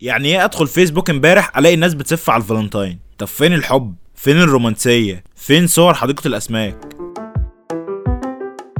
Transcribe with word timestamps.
يعني 0.00 0.28
إيه 0.28 0.44
أدخل 0.44 0.66
فيسبوك 0.66 1.10
امبارح 1.10 1.58
ألاقي 1.58 1.74
الناس 1.74 1.94
بتسف 1.94 2.30
على 2.30 2.42
الفالنتاين؟ 2.42 2.98
طب 3.18 3.26
فين 3.26 3.52
الحب؟ 3.52 3.94
فين 4.14 4.36
الرومانسية؟ 4.36 5.24
فين 5.36 5.66
صور 5.66 5.94
حديقة 5.94 6.28
الأسماك؟ 6.28 6.78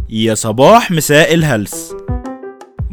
يا 0.08 0.34
صباح 0.34 0.90
مساء 0.90 1.34
الهلس. 1.34 1.94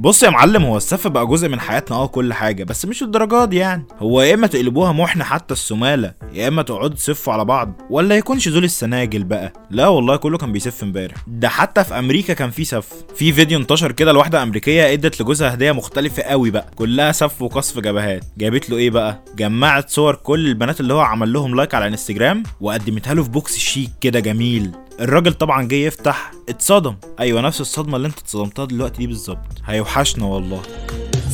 بص 0.02 0.24
يا 0.24 0.30
معلم 0.30 0.64
هو 0.64 0.78
السف 0.78 1.08
بقى 1.08 1.28
جزء 1.28 1.48
من 1.50 1.60
حياتنا 1.60 1.98
آه 1.98 2.08
كل 2.08 2.34
حاجة 2.34 2.64
بس 2.64 2.86
مش 2.86 3.04
الدرجات 3.04 3.50
دي 3.50 3.58
يعني. 3.58 3.86
هو 4.00 4.22
يا 4.22 4.34
إما 4.34 4.48
تقلبوها 4.48 4.92
محن 4.92 5.24
حتى 5.24 5.54
السمالة 5.54 6.14
يا 6.34 6.48
إما 6.48 6.62
تقعدوا 6.62 6.96
تسفوا 6.96 7.34
على 7.34 7.46
بعض 7.46 7.82
ولا 7.90 8.18
يكونش 8.18 8.50
دول 8.50 8.64
ال 8.64 8.71
singles 8.71 9.24
بقى. 9.24 9.54
لا 9.70 9.88
والله 9.88 10.16
كله 10.16 10.38
كان 10.38 10.52
بيسف 10.52 10.84
امبارح. 10.84 11.16
ده 11.28 11.50
حتى 11.50 11.84
في 11.84 12.00
أمريكا 12.00 12.34
كان 12.34 12.50
في 12.50 12.64
سف. 12.66 12.88
في 13.16 13.34
فيديو 13.34 13.60
انتشر 13.60 13.92
كده 13.92 14.12
لواحدة 14.12 14.44
أمريكية 14.44 14.94
أدت 14.94 15.22
لجوزها 15.22 15.54
هدية 15.54 15.72
مختلفة 15.72 16.24
قوي 16.24 16.52
بقى. 16.52 16.72
كلها 16.76 17.12
سف 17.12 17.42
وقصف 17.42 17.80
جبهات. 17.80 18.24
جابت 18.38 18.70
له 18.70 18.78
إيه 18.78 18.90
بقى؟ 18.90 19.24
جمعت 19.36 19.90
صور 19.90 20.16
كل 20.16 20.48
البنات 20.48 20.80
اللي 20.80 20.94
هو 20.94 21.00
عمل 21.00 21.34
لهم 21.34 21.56
like 21.56 21.76
على 21.76 21.88
إنستجرام 21.88 22.44
وقدمتها 22.62 23.14
له 23.14 23.24
في 23.24 23.30
box 23.30 23.58
chic 23.58 23.90
كده 24.02 24.20
جميل. 24.20 24.72
الراجل 25.02 25.34
طبعا 25.34 25.68
جه 25.68 25.76
يفتح 25.76 26.32
اتصدم. 26.50 26.96
أيوه 27.20 27.42
نفس 27.42 27.62
الصدمة 27.62 27.98
اللي 27.98 28.08
أنت 28.08 28.18
اتصدمتها 28.18 28.66
دلوقتي 28.66 28.98
دي 28.98 29.08
بالظبط. 29.08 29.38
هيوحشنا 29.66 30.26
والله. 30.26 30.62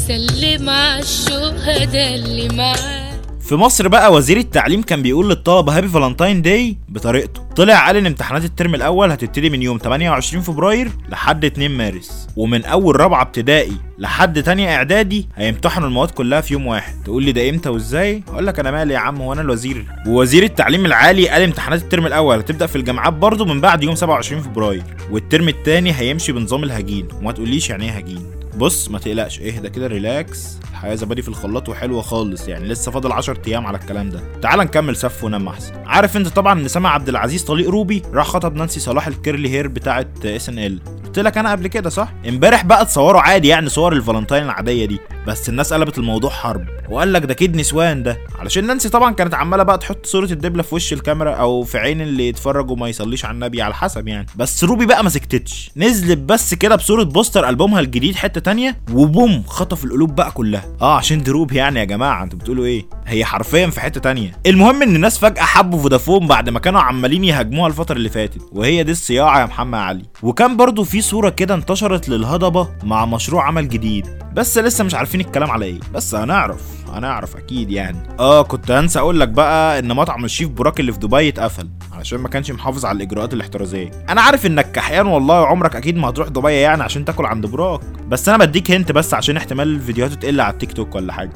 سلم 0.07 0.69
على 0.69 0.99
الشهداء 0.99 2.15
اللي 2.15 2.49
معاك. 2.49 3.06
في 3.47 3.55
مصر 3.55 3.87
بقى 3.87 4.13
وزير 4.13 4.37
التعليم 4.37 4.81
كان 4.81 5.01
بيقول 5.01 5.29
للطلبة 5.29 5.77
happy 5.77 5.87
Valentine's 5.87 6.41
Day 6.41 6.77
بطريقته. 6.89 7.41
طلع 7.55 7.85
قال 7.87 7.95
إن 7.97 8.05
امتحانات 8.05 8.45
الترم 8.45 8.75
الأول 8.75 9.11
هتبتدي 9.11 9.49
من 9.49 9.61
يوم 9.61 9.77
28 9.77 10.43
فبراير 10.43 10.89
لحد 11.09 11.45
2 11.45 11.71
مارس 11.71 12.27
ومن 12.35 12.65
أول 12.65 12.99
رابعة 12.99 13.21
ابتدائي 13.21 13.71
لحد 13.99 14.43
تانية 14.43 14.75
إعدادي 14.75 15.27
هيمتحنوا 15.35 15.87
المواد 15.87 16.11
كلها 16.11 16.41
في 16.41 16.53
يوم 16.53 16.67
واحد. 16.67 16.93
تقول 17.03 17.23
لي 17.23 17.31
ده 17.31 17.49
إمتى 17.49 17.69
وإزاي؟ 17.69 18.23
أقول 18.27 18.47
لك 18.47 18.59
أنا 18.59 18.71
مالي 18.71 18.93
يا 18.93 18.99
عم 18.99 19.21
هو 19.21 19.33
أنا 19.33 19.41
الوزير. 19.41 19.85
ووزير 20.07 20.43
التعليم 20.43 20.85
العالي 20.85 21.29
قال 21.29 21.41
امتحانات 21.41 21.81
الترم 21.81 22.05
الأول 22.05 22.37
هتبدأ 22.39 22.65
في 22.65 22.75
الجامعات 22.75 23.13
برضه 23.13 23.45
من 23.45 23.61
بعد 23.61 23.83
يوم 23.83 23.95
27 23.95 24.41
فبراير 24.41 24.83
والترم 25.11 25.47
التاني 25.47 25.93
هيمشي 25.93 26.31
بنظام 26.31 26.63
الهجين. 26.63 27.07
وما 27.21 27.31
تقوليش 27.31 27.69
يعني 27.69 27.85
إيه 27.85 27.91
هجين. 27.91 28.36
بص 28.57 28.89
ما 28.89 28.99
تقلقش. 28.99 29.39
اهدى 29.41 29.69
كده 29.69 29.87
relax 29.87 30.57
الحياة 30.71 30.95
زبادي 30.95 31.21
في 31.21 31.27
الخلاط 31.27 31.69
وحلوة 31.69 32.01
خالص 32.01 32.47
يعني. 32.47 32.67
لسه 32.67 32.91
فاضل 32.91 33.11
10 33.11 33.37
أيام 33.47 33.65
على 33.65 33.77
الكلام 33.77 34.09
ده. 34.09 34.19
تعال 34.41 34.59
نكمل 34.59 34.95
سف 34.95 35.23
ونام 35.23 35.47
أحسن. 35.47 35.73
عارف 35.85 36.17
انت 36.17 36.27
طبعا 36.27 36.59
إن 36.59 36.67
سامح 36.67 36.89
عبد 36.89 37.09
العزيز 37.09 37.43
طليق 37.43 37.69
روبي 37.69 38.01
راح 38.13 38.27
خطب 38.27 38.55
نانسي 38.55 38.79
صلاح 38.79 39.07
ال 39.07 39.14
curly 39.14 39.49
hair 39.49 39.67
بتاعه 39.67 40.05
SNL. 40.25 40.79
قلت 41.05 41.19
لك 41.19 41.37
أنا 41.37 41.51
قبل 41.51 41.67
كده 41.67 41.89
صح؟ 41.89 42.13
امبارح 42.29 42.65
بقى 42.65 42.81
اتصوروا 42.81 43.21
عادي 43.21 43.47
يعني 43.47 43.69
صور 43.69 43.93
الفالنتاين 43.93 44.43
العادية 44.43 44.85
دي. 44.85 44.99
بس 45.27 45.49
الناس 45.49 45.73
قلبت 45.73 45.97
الموضوع 45.97 46.29
حرب. 46.29 46.65
وقال 46.89 47.13
لك 47.13 47.25
ده 47.25 47.33
كيد 47.33 47.55
نسوان 47.55 48.03
ده. 48.03 48.17
علشان 48.39 48.67
نانسي 48.67 48.89
طبعا 48.89 49.13
كانت 49.13 49.33
عمالة 49.33 49.63
بقى 49.63 49.77
تحط 49.77 50.05
صورة 50.05 50.25
الدبلة 50.31 50.63
في 50.63 50.75
وش 50.75 50.93
الكاميرا 50.93 51.31
أو 51.31 51.63
في 51.63 51.77
عين 51.77 52.01
اللي 52.01 52.27
يتفرج 52.27 52.71
وما 52.71 52.89
يصليش 52.89 53.25
على 53.25 53.33
النبي 53.33 53.61
على 53.61 53.73
حسب 53.73 54.07
يعني. 54.07 54.25
بس 54.35 54.63
روبي 54.63 54.85
بقى 54.85 55.03
ما 55.03 55.09
سكتتش. 55.09 55.71
نزلت 55.77 56.17
بس 56.17 56.53
كده 56.53 56.75
بصورة 56.75 57.03
poster 57.03 57.49
ألبومها 57.49 57.79
الجديد 57.79 58.15
حتة 58.15 58.41
تانية 58.41 58.77
وبوم 58.93 59.43
خطف 59.47 59.83
القلوب 59.83 60.15
بقى 60.15 60.31
كلها. 60.31 60.65
آه 60.81 60.95
عشان 60.97 61.23
دي 61.23 61.31
روبي 61.31 61.55
يعني 61.55 61.79
يا 61.79 61.85
جماعة 61.85 62.23
أنتوا 62.23 62.39
بتقولوا 62.39 62.65
إيه؟ 62.65 62.85
هي 63.07 63.25
حرفيا 63.25 63.67
في 63.67 63.81
حتة 63.81 64.01
تانية. 64.01 64.31
المهم 64.45 64.81
إن 64.81 64.95
الناس 64.95 65.17
فجأة 65.17 65.41
حبوا 65.43 65.79
فودافون 65.79 66.27
بعد 66.27 66.49
ما 66.49 66.59
كانوا 66.59 66.81
عمالين 66.81 67.23
يهاجموها 67.23 67.67
الفترة 67.67 67.95
اللي 67.95 68.09
فاتت. 68.09 68.41
وهي 68.51 68.83
دي 68.83 68.91
الصياعة 68.91 69.39
يا 69.39 69.45
محمد 69.45 69.79
علي. 69.79 70.03
وكان 70.23 70.57
برضو 70.57 70.83
في 70.83 71.01
صورة 71.01 71.29
كده 71.29 71.55
انتشرت 71.55 72.09
للهضبة 72.09 72.69
مع 72.83 73.05
مشروع 73.05 73.47
عمل 73.47 73.69
جديد. 73.69 74.07
بس 74.37 74.57
لسه 74.57 74.83
مش 74.83 74.95
عارفين 74.95 75.21
الكلام 75.21 75.51
على 75.51 75.65
إيه. 75.65 75.79
بس 75.93 76.15
هنعرف 76.15 76.61
هنعرف 76.93 77.35
أكيد 77.35 77.71
يعني. 77.71 77.97
آه 78.19 78.41
كنت 78.41 78.71
هنسى 78.71 78.99
أقول 78.99 79.19
لك 79.19 79.27
بقى 79.27 79.79
إن 79.79 79.87
مطعم 79.95 80.25
الشيف 80.25 80.49
براك 80.49 80.79
اللي 80.79 80.91
في 80.93 80.99
دبي 80.99 81.29
اتقفل 81.29 81.69
علشان 81.93 82.19
ما 82.19 82.29
كانش 82.29 82.51
محافظ 82.51 82.85
على 82.85 82.95
الإجراءات 82.95 83.33
الاحترازية. 83.33 83.91
أنا 84.09 84.21
عارف 84.21 84.45
إنك 84.45 84.71
كحيان 84.71 85.07
والله 85.07 85.47
عمرك 85.47 85.75
أكيد 85.75 85.97
ما 85.97 86.09
هتروح 86.09 86.27
دبي 86.27 86.53
يعني 86.53 86.83
عشان 86.83 87.05
تاكل 87.05 87.25
عند 87.25 87.45
براك 87.45 87.81
بس 88.07 88.29
أنا 88.29 88.37
بديك 88.37 88.71
هنت 88.71 88.91
بس 88.91 89.13
عشان 89.13 89.37
احتمال 89.37 89.79
فيديوهاته 89.79 90.15
تقل 90.15 90.41
على 90.41 90.53
التيك 90.53 90.71
توك 90.73 90.95
ولا 90.95 91.13
حاجة. 91.13 91.31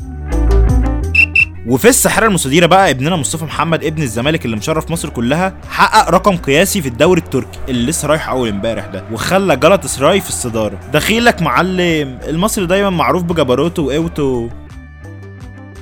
وفي 1.67 1.89
الساحرة 1.89 2.27
المستديرة 2.27 2.65
بقى 2.65 2.89
ابننا 2.91 3.15
مصطفى 3.15 3.45
محمد 3.45 3.83
ابن 3.83 4.01
الزمالك 4.01 4.45
اللي 4.45 4.55
مشرف 4.55 4.91
مصر 4.91 5.09
كلها 5.09 5.53
حقق 5.69 6.09
رقم 6.09 6.37
قياسي 6.37 6.81
في 6.81 6.87
الدوري 6.87 7.21
التركي 7.21 7.59
اللي 7.69 7.85
لسه 7.91 8.07
رايح 8.07 8.29
أول 8.29 8.49
امبارح 8.49 8.85
ده 8.85 9.03
وخلى 9.11 9.55
جلطه 9.55 9.87
سراي 9.87 10.21
في 10.21 10.29
الصدارة. 10.29 10.79
دخيلك 10.93 11.41
معلم 11.41 12.19
المصري 12.27 12.65
دايما 12.65 12.89
معروف 12.89 13.23
بجبروته 13.23 13.81
وقوته. 13.83 14.49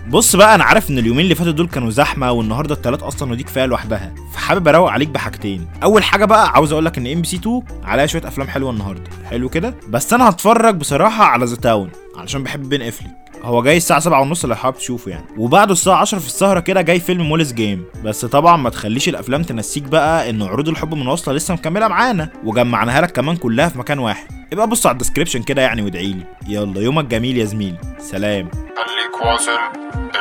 بص 0.09 0.35
بقى 0.35 0.55
أنا 0.55 0.63
عارف 0.63 0.89
إن 0.89 0.97
اليومين 0.99 1.23
اللي 1.23 1.35
فاتوا 1.35 1.51
دول 1.51 1.67
كانوا 1.67 1.89
زحمة 1.89 2.31
والنهاردة 2.31 2.75
التلات 2.75 3.03
أصلا 3.03 3.31
ودي 3.31 3.43
كفايه 3.43 3.65
لوحدها. 3.65 4.13
فحابب 4.33 4.67
أروق 4.67 4.91
عليك 4.91 5.09
بحاجتين. 5.09 5.67
أول 5.83 6.03
حاجة 6.03 6.25
بقى 6.25 6.49
عاوز 6.49 6.71
أقول 6.71 6.85
لك 6.85 6.97
إن 6.97 7.07
إم 7.07 7.21
بي 7.21 7.27
سي 7.27 7.35
2 7.35 7.61
عليها 7.83 8.05
شوية 8.05 8.27
أفلام 8.27 8.47
حلوة 8.47 8.71
النهارده. 8.71 9.09
حلو 9.29 9.49
كده؟ 9.49 9.75
بس 9.89 10.13
أنا 10.13 10.29
هتفرج 10.29 10.75
بصراحة 10.75 11.23
على 11.23 11.45
The 11.45 11.55
Town 11.55 11.89
علشان 12.17 12.43
بحب 12.43 12.69
بن 12.69 12.81
افليك 12.81 13.11
هو 13.43 13.63
جاي 13.63 13.77
الساعة 13.77 13.99
سبعة 13.99 14.21
ونص 14.21 14.45
لو 14.45 14.55
حابب 14.55 14.77
تشوفه 14.77 15.11
يعني. 15.11 15.25
وبعده 15.37 15.71
الساعة 15.71 15.95
10 15.95 16.19
في 16.19 16.27
السهرة 16.27 16.59
كده 16.59 16.81
جاي 16.81 16.99
فيلم 16.99 17.21
Molly's 17.29 17.53
Game. 17.53 17.85
بس 18.05 18.25
طبعا 18.25 18.57
ما 18.57 18.69
تخليش 18.69 19.09
الأفلام 19.09 19.43
تنسيك 19.43 19.83
بقى 19.83 20.29
إن 20.29 20.41
عروض 20.41 20.69
الحب 20.69 20.93
من 20.93 21.07
واصلة 21.07 21.33
لسه 21.33 21.53
مكملة 21.53 21.87
معانا 21.87 22.29
وجمعناها 22.43 23.01
لك 23.01 23.11
كمان 23.11 23.35
كلها 23.35 23.69
في 23.69 23.77
مكان 23.79 23.99
واحد. 23.99 24.27
ابقى 24.53 24.67
بص 24.67 24.85
على 24.85 24.93
ال 24.93 24.97
description 24.97 25.43
كده 25.43 25.61
يعني 25.61 25.81
وادعيلي 25.81 26.23
يلا 26.47 26.81
يومك 26.81 27.05
جميل 27.05 27.37
يا 27.37 27.45
زميلي. 27.45 27.77
سلام. 27.99 28.49
خليك 28.51 29.25
واصل. 29.25 29.51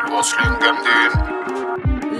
الواصلين 0.08 0.52
جامدين. 0.62 1.38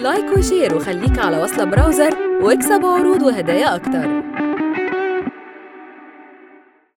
like 0.03 0.39
و 0.39 0.45
share 0.45 0.75
وخليك 0.75 1.19
على 1.19 1.43
وصلة 1.43 1.65
browser 1.65 2.15
واكسب 2.43 2.85
عروض 2.85 3.23
وهدايا 3.23 3.75
أكتر. 3.75 4.09